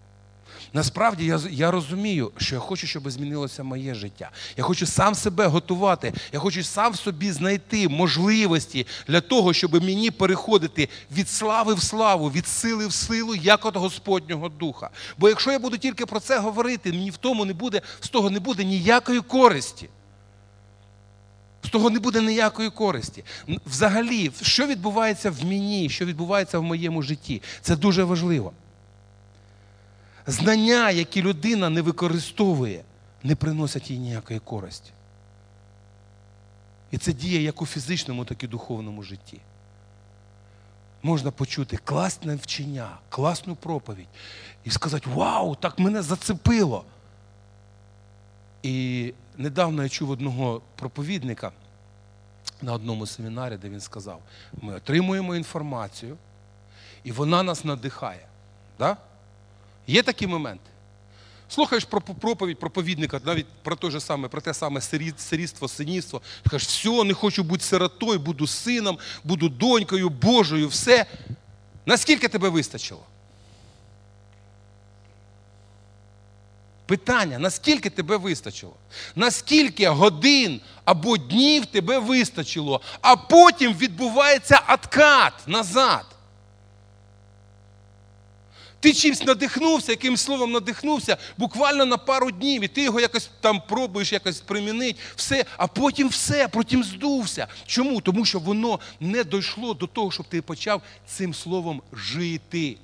[0.74, 4.32] Насправді я, я розумію, що я хочу, щоб змінилося моє життя.
[4.58, 6.14] Я хочу сам себе готувати.
[6.34, 11.84] Я хочу сам в собі знайти можливості для того, щоб мені переходити від слави в
[11.84, 14.90] славу, від сили в силу, як от Господнього Духа.
[15.18, 18.30] Бо якщо я буду тільки про це говорити, мені в тому не буде, з того
[18.30, 19.90] не буде ніякої користі.
[21.66, 23.24] З того не буде ніякої користі.
[23.66, 28.54] Взагалі, що відбувається в мені, що відбувається в моєму житті, це дуже важливо.
[30.28, 32.84] Знання, які людина не використовує,
[33.24, 34.92] не приносять їй ніякої користі.
[36.92, 39.40] І це діє як у фізичному, так і духовному житті.
[41.04, 44.08] Можна почути класне вчення, класну проповідь
[44.64, 46.86] і сказати: Вау, так мене зацепило.
[48.64, 51.52] І недавно я чув одного проповідника
[52.62, 54.22] на одному семінарі, де він сказав:
[54.62, 56.18] ми отримуємо інформацію,
[57.04, 58.28] і вона нас надихає.
[58.80, 58.98] Да?
[59.88, 60.70] Є такі моменти.
[61.50, 64.82] Слухаєш про проповідь проповідника, навіть про те, же саме, про те саме
[65.18, 66.22] сирітство, синівство.
[66.44, 71.06] Ти кажеш, все, не хочу бути сиротою, буду сином, буду донькою, Божою, все.
[71.86, 73.02] Наскільки тебе вистачило?
[76.86, 78.76] Питання, наскільки тебе вистачило?
[79.16, 86.06] Наскільки годин або днів тебе вистачило, а потім відбувається откат назад.
[88.84, 93.62] Ти чимось надихнувся, якимсь словом надихнувся буквально на пару днів, і ти його якось там
[93.70, 97.48] пробуєш якось примінити, все, а потім все, потім здувся.
[97.66, 98.02] Чому?
[98.02, 102.78] Тому що воно не дійшло до того, щоб ти почав цим словом жити.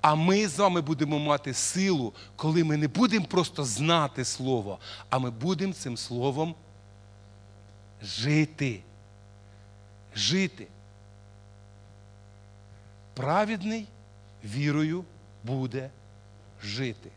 [0.00, 4.78] А ми з вами будемо мати силу, коли ми не будемо просто знати слово,
[5.10, 6.54] а ми будемо цим словом
[8.02, 8.80] жити.
[10.16, 10.66] Жити.
[13.14, 13.86] Праведний
[14.44, 15.04] вірою
[15.44, 15.90] буде
[16.62, 17.10] жити.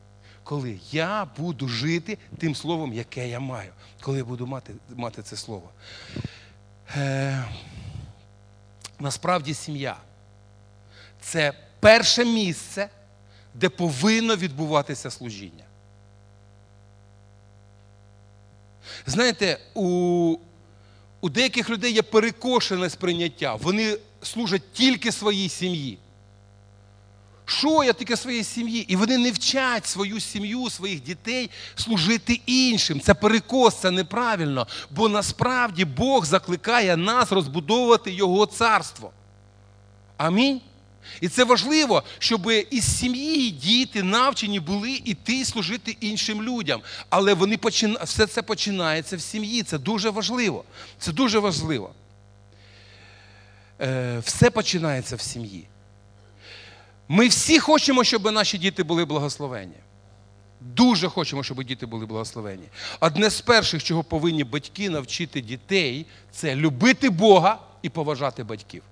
[0.44, 5.36] Коли я буду жити тим словом, яке я маю, коли я буду мати мати це
[5.36, 5.70] слово.
[6.98, 7.44] Е,
[9.00, 9.98] Насправді сім'я
[11.22, 12.90] це перше місце,
[13.54, 15.64] де повинно відбуватися служіння.
[19.06, 20.38] Знаєте, у,
[21.22, 23.56] у деяких людей є перекошене сприйняття.
[23.56, 25.98] Вони служать тільки своїй сім'ї.
[27.50, 28.86] Що я тільки своїй сім'ї?
[28.88, 33.02] І вони не вчать свою сім'ю, своїх дітей служити іншим.
[33.02, 34.68] Це перекос, це неправильно.
[34.92, 39.12] Бо насправді Бог закликає нас розбудовувати Його царство.
[40.18, 40.62] Амінь.
[41.22, 46.82] І це важливо, щоб із сім'ї діти навчені були іти служити іншим людям.
[47.10, 48.00] Але вони почина...
[48.04, 49.64] все це починається в сім'ї.
[49.64, 50.64] Це дуже важливо.
[51.00, 51.94] Це дуже важливо.
[53.82, 55.68] Е, Все починається в сім'ї.
[57.08, 59.76] Ми всі хочемо, щоб наші діти були благословені.
[60.62, 62.68] Дуже хочемо, щоб діти були благословені.
[63.00, 68.84] Одне з перших, чого повинні батьки навчити дітей, це любити Бога і поважати батьків.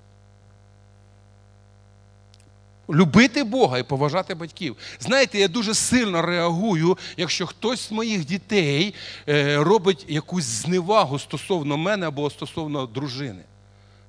[2.90, 4.76] Любити Бога і поважати батьків.
[5.00, 8.94] Знаєте, я дуже сильно реагую, якщо хтось з моїх дітей
[9.30, 13.42] е, робить якусь зневагу стосовно мене або стосовно дружини.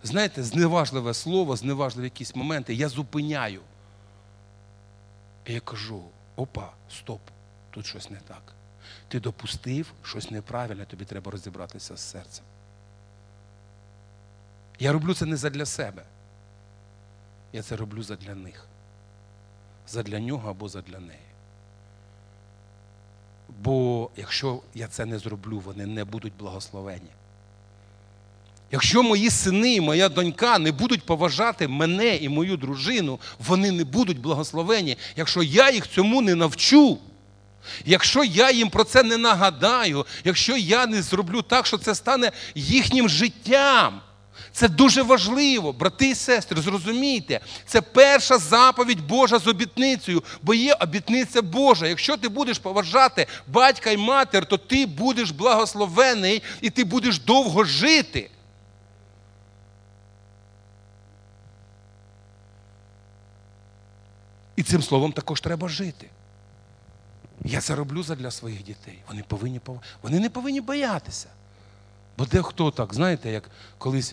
[0.07, 3.61] Знаєте, зневажливе слово, зневажливі якісь моменти, я зупиняю.
[5.45, 6.03] І я кажу:
[6.37, 7.21] опа, стоп,
[7.71, 8.53] тут щось не так.
[9.09, 12.45] Ти допустив щось неправильне, тобі треба розібратися з серцем.
[14.79, 16.03] Я роблю це не задля себе.
[17.53, 18.67] Я це роблю задля них.
[19.89, 21.21] Задля нього або задля неї.
[23.49, 27.11] Бо якщо я це не зроблю, вони не будуть благословені.
[28.73, 33.85] Якщо мої сини і моя донька не будуть поважати мене і мою дружину, вони не
[33.85, 34.99] будуть благословені.
[35.17, 36.99] Якщо я їх цьому не навчу,
[37.85, 42.33] якщо я їм про це не нагадаю, якщо я не зроблю так, що це стане
[42.55, 44.01] їхнім життям.
[44.53, 50.75] Це дуже важливо, брати і сестри, зрозумійте, це перша заповідь Божа з обітницею, бо є
[50.75, 51.87] обітниця Божа.
[51.87, 57.65] Якщо ти будеш поважати батька і матір, то ти будеш благословений і ти будеш довго
[57.65, 58.31] жити.
[64.57, 66.11] І цим словом також треба жити.
[67.45, 68.99] Я це роблю задля своїх дітей.
[69.09, 69.61] Вони повинні
[70.03, 71.29] вони не повинні боятися.
[72.19, 74.13] Бо дехто так, знаєте, як колись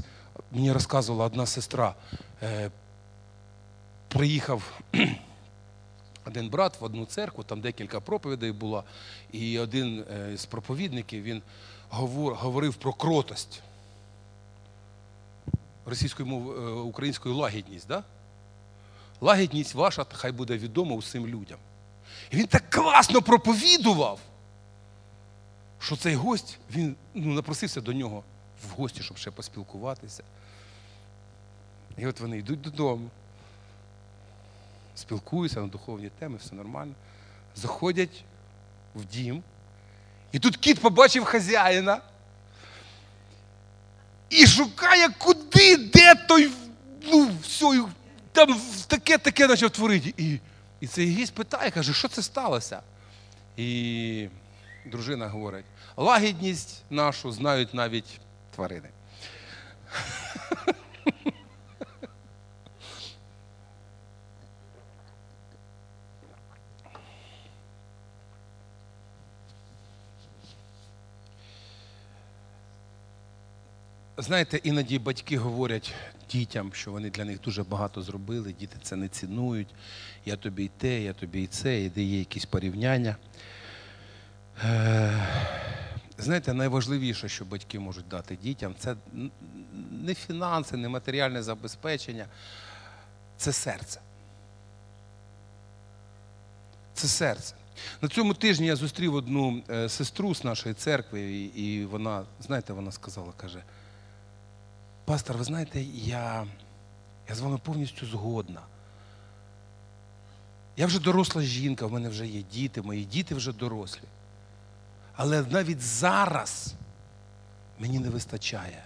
[0.51, 1.95] мені розказувала одна сестра,
[2.43, 2.71] е,
[4.08, 4.79] приїхав
[6.25, 8.84] один брат в одну церкву, там декілька проповідей було,
[9.32, 11.41] і один е, з проповідників він
[11.89, 13.62] говорив про кротость.
[15.86, 17.88] Російською мовою, українською лагідність.
[17.88, 18.03] Да?
[19.21, 21.60] Лагідність ваша, хай буде відома усім людям.
[22.32, 24.19] І він так класно проповідував,
[25.80, 28.23] що цей гость, він ну, напросився до нього
[28.67, 30.23] в гості, щоб ще поспілкуватися.
[31.97, 33.10] І от вони йдуть додому,
[34.95, 36.93] спілкуються на духовні теми, все нормально.
[37.56, 38.23] Заходять
[38.95, 39.43] в дім.
[40.32, 42.02] І тут кіт побачив хазяїна
[44.30, 46.52] і шукає, куди, де той,
[47.04, 47.86] ну, все,
[48.34, 50.13] там таке-таке почав творити.
[50.17, 50.39] І
[50.80, 52.82] і цей гість питає, каже, що це сталося?
[53.57, 54.28] І
[54.86, 55.66] дружина говорить:
[55.97, 58.20] лагідність нашу знають навіть
[58.55, 58.89] тварини.
[74.18, 75.93] Знаєте, іноді батьки говорять
[76.34, 79.67] дітям, що вони для них дуже багато зробили, діти це не цінують.
[80.25, 83.15] Я тобі й те, я тобі і це, і де є якісь порівняння.
[84.63, 85.27] Е,
[86.17, 88.95] знаєте, найважливіше, що батьки можуть дати дітям, це
[89.91, 92.25] не фінанси, не матеріальне забезпечення,
[93.38, 94.01] це серце.
[96.93, 97.55] це серце.
[98.01, 102.73] На цьому тижні я зустрів одну е, сестру з нашої церкви, і, і вона, знаєте,
[102.73, 103.63] вона сказала, каже,
[105.06, 106.47] пастор, ви знаєте, я,
[107.30, 108.62] я з вами повністю згодна.
[110.78, 114.08] Я вже доросла жінка, в мене вже є діти, мої діти вже дорослі.
[115.16, 116.74] Але навіть зараз
[117.80, 118.84] мені не вистачає,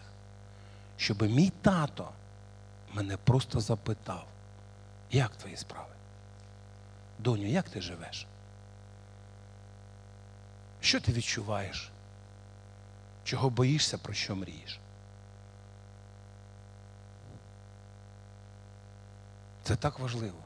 [0.98, 2.10] щоб мій тато
[2.94, 4.28] мене просто запитав,
[5.12, 5.94] як твої справи?
[7.20, 8.28] Доню, як ти живеш?
[10.82, 11.92] Що ти відчуваєш?
[13.24, 14.80] Чого боїшся, про що мрієш?
[19.68, 20.38] Це так важливо.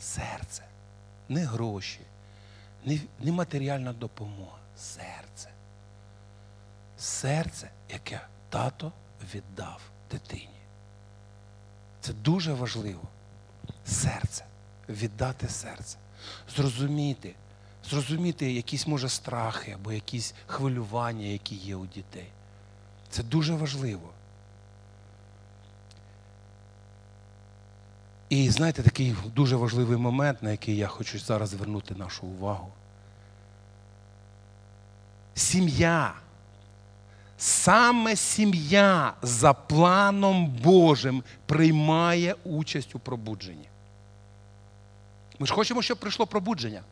[0.00, 0.62] Серце,
[1.28, 2.00] не гроші,
[2.84, 4.58] не, не матеріальна допомога.
[4.76, 5.50] Серце.
[6.98, 8.92] Серце, яке тато
[9.34, 10.60] віддав дитині.
[12.00, 13.02] Це дуже важливо.
[13.86, 14.44] Серце.
[14.88, 15.98] Віддати серце.
[16.56, 17.34] Зрозуміти,
[17.90, 22.28] зрозуміти якісь, може, страхи або якісь хвилювання, які є у дітей.
[23.10, 24.13] Це дуже важливо.
[28.34, 32.72] І знаєте, такий дуже важливий момент, на який я хочу зараз звернути нашу увагу.
[35.34, 36.14] Сім'я.
[37.38, 43.68] Саме сім'я за планом Божим приймає участь у пробудженні.
[45.38, 46.82] Ми ж хочемо, щоб прийшло пробудження.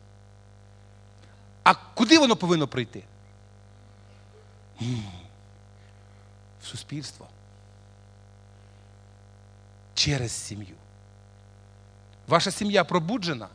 [1.63, 3.03] А куди воно повинно прийти?
[6.61, 7.27] В суспільство.
[9.93, 10.75] Через сім'ю.
[12.27, 13.47] Ваша сім'я пробуджена?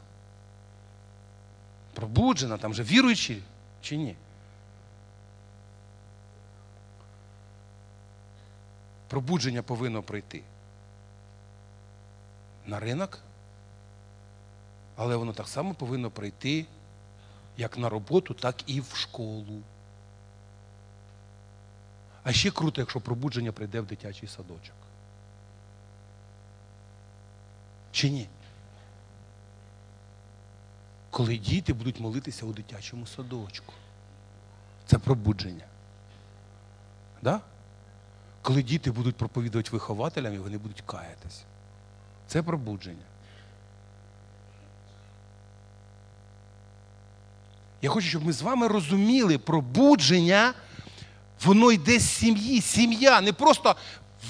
[1.94, 3.42] Пробуджена, там же віруючі
[3.80, 4.16] чи ні?
[9.08, 10.42] Пробудження повинно прийти
[12.66, 13.18] на ринок,
[14.96, 16.66] але воно так само повинно прийти
[17.56, 19.62] як на роботу, так і в школу.
[22.22, 24.74] А ще круто, якщо пробудження прийде в дитячий садочок.
[27.92, 28.28] Чи ні?
[31.10, 33.72] Коли діти будуть молитися у дитячому садочку.
[34.86, 35.64] Це пробудження.
[37.22, 37.40] Да?
[38.42, 41.42] Коли діти будуть проповідувати вихователям, і вони будуть каятися.
[42.26, 43.04] Це пробудження.
[47.82, 50.54] Я хочу, щоб ми з вами розуміли, пробудження,
[51.44, 52.60] воно йде з сім'ї.
[52.60, 53.76] Сім'я не просто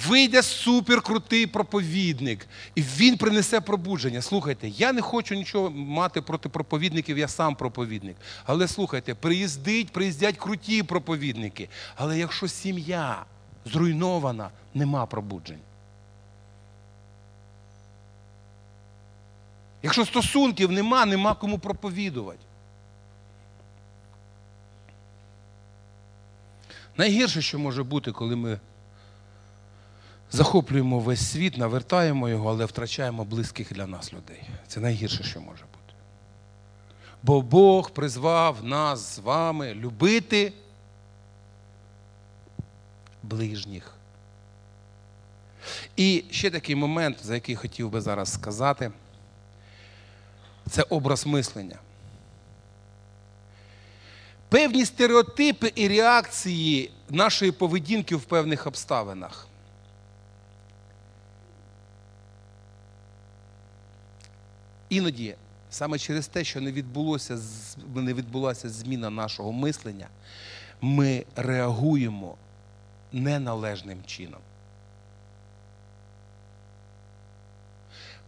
[0.07, 4.23] вийде суперкрутий проповідник, і він принесе пробудження.
[4.23, 8.17] Слухайте, я не хочу нічого мати проти проповідників, я сам проповідник.
[8.45, 11.69] Але слухайте, приїздить, приїздять круті проповідники.
[11.97, 13.25] Але якщо сім'я
[13.65, 15.59] зруйнована, нема пробуджень.
[19.83, 22.39] Якщо стосунків нема, нема кому проповідувати.
[26.97, 28.59] Найгірше, що може бути, коли ми
[30.31, 34.43] захоплюємо весь світ, навертаємо його, але втрачаємо близьких для нас людей.
[34.67, 35.95] Це найгірше, що може бути.
[37.23, 40.53] Бо Бог призвав нас з вами любити
[43.23, 43.95] ближніх.
[45.97, 48.91] І ще такий момент, за який хотів би зараз сказати,
[50.71, 51.79] це образ мислення.
[54.49, 59.48] Певні стереотипи і реакції нашої поведінки в певних обставинах.
[64.89, 65.35] Іноді
[65.71, 67.39] саме через те, що не відбулося,
[67.95, 70.09] не відбулася зміна нашого мислення,
[70.81, 72.37] ми реагуємо
[73.13, 74.41] неналежним чином.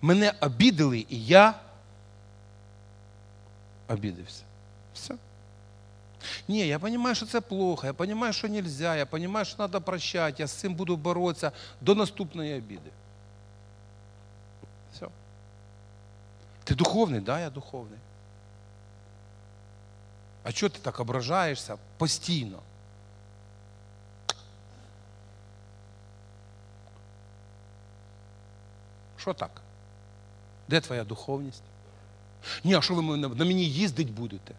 [0.02, 1.54] Мене обідали, і я
[3.88, 4.42] обідався.
[4.94, 5.14] Все.
[6.48, 9.80] Ні, я розумію, що це плохо, я розумію, що не можна, я розумію, що треба
[9.80, 12.90] прощати, я з цим буду боротися до наступної обіди.
[14.92, 15.06] Все.
[16.64, 17.20] Ти духовний?
[17.20, 17.98] Да, я духовний.
[20.42, 22.58] А чого ти так ображаєшся постійно?
[29.16, 29.60] Що так?
[30.68, 31.62] Де твоя духовність?
[32.64, 34.54] Ні, а що ви на мені їздить будете?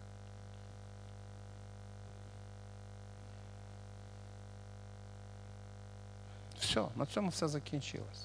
[6.60, 8.24] Все, на цьому все закінчилось.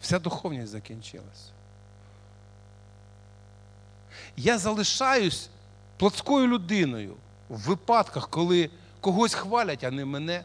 [0.00, 1.50] Вся духовність закінчилась
[4.36, 5.48] я залишаюсь
[5.96, 7.16] плотською людиною
[7.48, 8.70] в випадках, коли
[9.00, 10.44] когось хвалять, а не мене,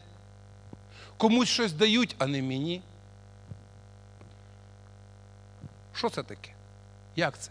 [1.16, 2.82] комусь щось дають, а не мені.
[5.94, 6.50] Що це таке?
[7.16, 7.50] Як це?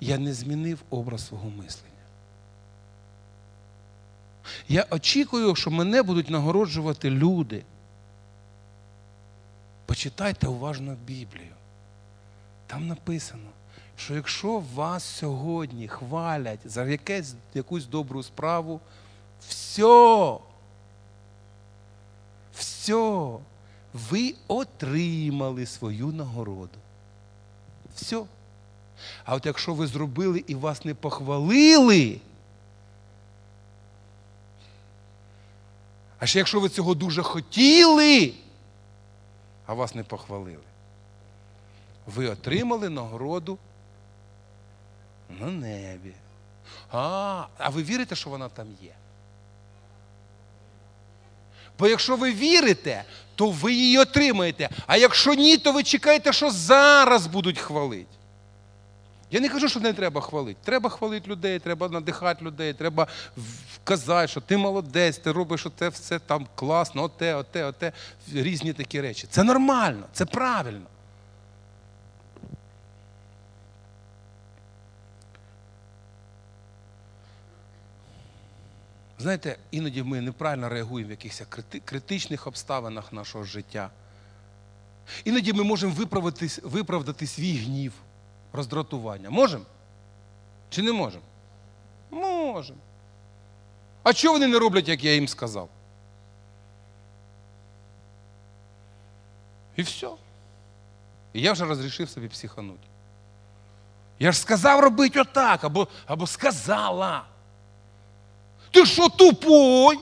[0.00, 1.90] Я не змінив образ свого мислення.
[4.68, 7.64] Я очікую, що мене будуть нагороджувати люди.
[9.90, 11.54] Почитайте уважно Біблію.
[12.66, 13.50] Там написано,
[13.96, 18.80] що якщо вас сьогодні хвалять за якесь, якусь добру справу,
[19.48, 20.38] все,
[22.54, 23.38] все,
[24.10, 26.78] ви отримали свою нагороду.
[27.94, 28.22] Все.
[29.24, 32.20] А от якщо ви зробили і вас не похвалили,
[36.18, 38.34] а ще якщо ви цього дуже хотіли,
[39.70, 40.64] а вас не похвалили,
[42.06, 43.58] ви отримали нагороду
[45.40, 46.12] на небі.
[46.92, 48.94] А, а ви вірите, що вона там є?
[51.78, 53.04] Бо якщо ви вірите,
[53.34, 54.68] то ви її отримаєте.
[54.86, 58.16] А якщо ні, то ви чекаєте, що зараз будуть хвалити.
[59.30, 60.60] Я не кажу, що не треба хвалити.
[60.64, 63.06] Треба хвалити людей, треба надихати людей, треба
[63.74, 67.92] вказати, що ти молодець, ти робиш оте все там класно, оте, оте, оте,
[68.32, 69.26] різні такі речі.
[69.30, 70.86] Це нормально, це правильно.
[79.18, 81.42] Знаєте, іноді ми неправильно реагуємо в якихось
[81.84, 83.90] критичних обставинах нашого життя.
[85.24, 85.94] Іноді ми можемо
[86.62, 87.92] виправдати, свій гнів,
[88.52, 89.30] роздратування.
[89.30, 89.64] Можемо?
[90.70, 91.22] Чи не можемо?
[92.10, 92.78] Можемо.
[94.02, 95.68] А чого вони не роблять, як я їм сказав?
[99.76, 100.10] І все.
[101.32, 102.80] І я вже розрішив собі психануть.
[104.18, 107.24] Я ж сказав робити отак, або, або сказала.
[108.70, 109.98] Ти що тупой?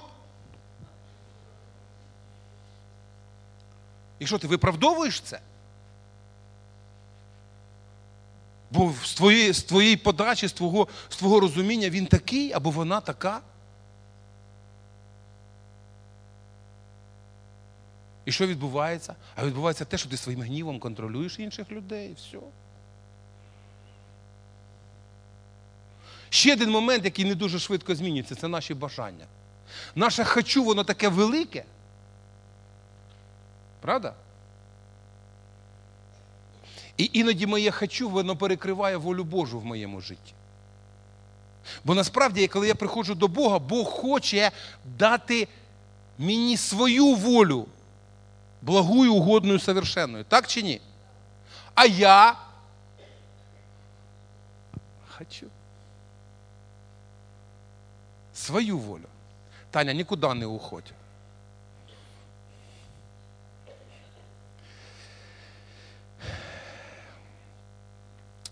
[4.18, 5.40] І що ти виправдовуєш це?
[8.70, 13.00] Бо з твоєї, з твоєї подачі, з твого, з твого розуміння він такий або вона
[13.00, 13.40] така.
[18.24, 19.14] І що відбувається?
[19.36, 22.38] А відбувається те, що ти своїм гнівом контролюєш інших людей все.
[26.30, 29.26] Ще один момент, який не дуже швидко змінюється, це наші бажання.
[29.94, 31.64] Наше хочу, воно таке велике.
[33.80, 34.14] Правда?
[36.98, 40.34] І іноді моє хочу, воно перекриває волю Божу в моєму житті.
[41.84, 44.50] Бо насправді, коли я приходжу до Бога, Бог хоче
[44.84, 45.48] дати
[46.18, 47.66] мені свою волю,
[48.62, 50.24] благою, угодною, совершенною.
[50.24, 50.80] Так чи ні?
[51.74, 52.36] А я
[55.08, 55.46] хочу.
[58.34, 59.08] Свою волю.
[59.70, 60.92] Таня, нікуди не уходь.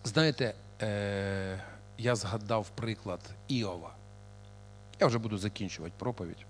[0.06, 1.60] Знаєте, е,
[1.98, 3.94] я згадав приклад Іова.
[5.00, 6.46] Я вже буду закінчувати проповідь.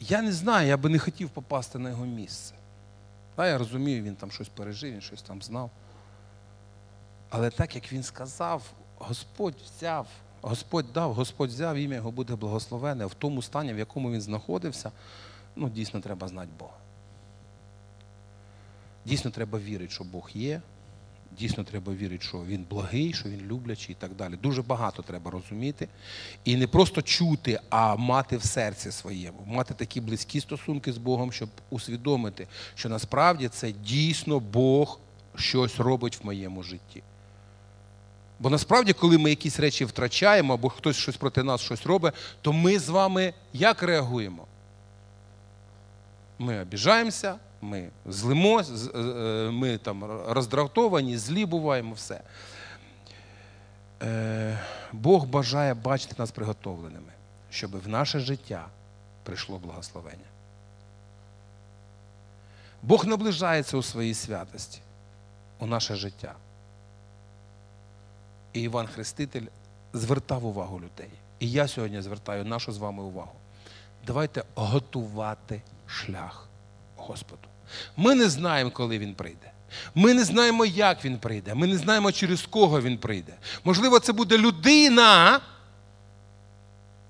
[0.00, 2.54] Я не знаю, я би не хотів попасти на його місце.
[3.36, 5.70] Да, Я розумію, він там щось пережив, він щось там знав.
[7.30, 8.62] Але так як він сказав,
[8.98, 10.06] Господь взяв,
[10.40, 14.92] Господь дав, Господь взяв, ім'я його буде благословене в тому стані, в якому він знаходився,
[15.56, 16.87] ну, дійсно треба знати Бога.
[19.04, 20.60] Дійсно, треба вірити, що Бог є.
[21.38, 24.36] Дійсно, треба вірити, що Він благий, що Він люблячий і так далі.
[24.42, 25.88] Дуже багато треба розуміти.
[26.44, 31.32] І не просто чути, а мати в серці своєму, мати такі близькі стосунки з Богом,
[31.32, 35.00] щоб усвідомити, що насправді це дійсно Бог
[35.34, 37.02] щось робить в моєму житті.
[38.38, 42.52] Бо насправді, коли ми якісь речі втрачаємо, або хтось щось проти нас щось робить, то
[42.52, 44.46] ми з вами як реагуємо?
[46.38, 48.62] Ми обіжаємося, ми злимо,
[48.94, 48.98] е,
[49.50, 52.20] ми там роздратовані, злі буваємо, все.
[54.02, 54.58] Е,
[54.92, 57.12] Бог бажає бачити нас приготовленими,
[57.50, 58.66] щоб в наше життя
[59.22, 60.24] прийшло благословення.
[62.82, 64.80] Бог наближається у своїй святості,
[65.58, 66.34] у наше життя.
[68.52, 69.46] І Іван Хреститель
[69.92, 71.10] звертав увагу людей.
[71.38, 73.32] І я сьогодні звертаю нашу з вами увагу.
[74.06, 76.48] Давайте готувати шлях
[76.96, 77.47] Господу.
[77.96, 79.52] Ми не знаємо, коли Він прийде.
[79.94, 81.54] Ми не знаємо, як він прийде.
[81.54, 83.34] Ми не знаємо, через кого він прийде.
[83.64, 85.40] Можливо, це буде людина,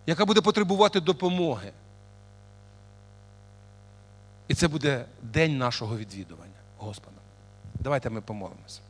[0.07, 1.73] яка буде потребувати допомоги.
[4.49, 7.17] І це буде день нашого відвідування Господа.
[7.75, 8.81] Давайте ми помолимося.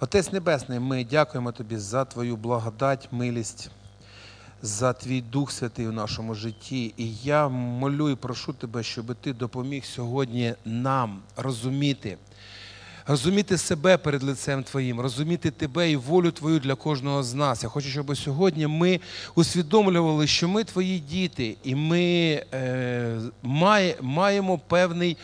[0.00, 3.70] Отець Небесний, ми дякуємо Тобі за Твою благодать, милість,
[4.62, 6.94] за твій Дух Святий в нашому житті.
[6.96, 12.18] І я молю і прошу тебе, щоб ти допоміг сьогодні нам розуміти.
[13.06, 17.62] Розуміти себе перед лицем Твоїм, розуміти Тебе і волю Твою для кожного з нас.
[17.62, 19.00] Я хочу, щоб сьогодні ми
[19.34, 22.02] усвідомлювали, що ми Твої діти, і ми
[22.54, 25.16] е, має, маємо певний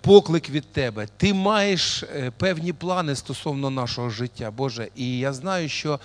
[0.00, 1.08] поклик від Тебе.
[1.16, 4.88] Ти маєш е, певні плани стосовно нашого життя, Боже.
[4.94, 6.00] І я знаю, що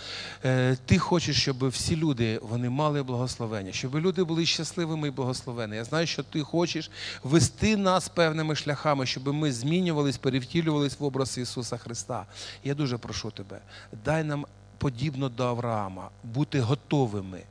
[0.46, 5.76] е, Ти хочеш, щоб всі люди вони мали благословення, щоб люди були щасливими і благословені.
[5.76, 6.92] Я знаю, що Ти хочеш
[7.24, 12.26] вести нас певними шляхами, щоб ми змінювались, перевтілювались в образ Ісуса Христа.
[12.64, 13.60] Я дуже прошу Тебе,
[14.06, 14.46] дай нам
[14.78, 17.42] подібно до Авраама бути готовими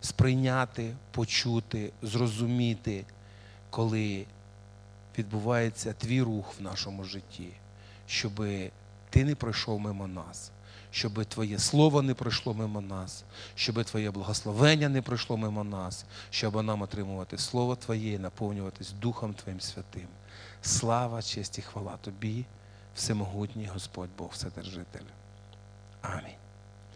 [0.00, 3.04] сприйняти, почути, зрозуміти,
[3.70, 4.26] коли
[5.18, 7.48] відбувається твій рух в нашому житті,
[8.06, 8.44] щоб
[9.10, 10.50] ти не пройшов мимо нас,
[10.90, 16.62] щоб Твоє Слово не пройшло мимо нас, щоб Твоє благословення не пройшло мимо нас, щоб
[16.62, 20.08] нам отримувати Слово Твоє і наповнюватись Духом Твоїм Святим.
[20.62, 22.44] Слава, честь і хвала Тобі,
[22.94, 25.06] всемогутній Господь Бог Вседержитель.
[26.02, 26.45] Амінь.